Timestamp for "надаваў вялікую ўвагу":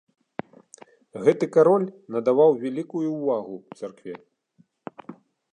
2.15-3.55